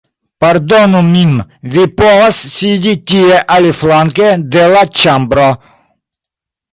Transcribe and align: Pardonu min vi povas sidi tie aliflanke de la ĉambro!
Pardonu 0.43 0.99
min 1.09 1.33
vi 1.75 1.83
povas 1.99 2.39
sidi 2.53 2.93
tie 3.11 3.35
aliflanke 3.57 4.31
de 4.57 4.65
la 4.73 4.81
ĉambro! 5.03 5.47